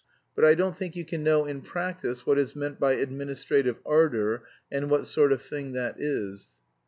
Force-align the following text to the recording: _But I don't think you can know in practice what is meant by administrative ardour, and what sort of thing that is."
_But 0.35 0.45
I 0.45 0.55
don't 0.55 0.75
think 0.75 0.95
you 0.95 1.05
can 1.05 1.23
know 1.23 1.45
in 1.45 1.61
practice 1.61 2.25
what 2.25 2.39
is 2.39 2.55
meant 2.55 2.79
by 2.79 2.93
administrative 2.93 3.77
ardour, 3.85 4.41
and 4.71 4.89
what 4.89 5.05
sort 5.05 5.31
of 5.31 5.43
thing 5.43 5.73
that 5.73 5.97
is." 5.99 6.47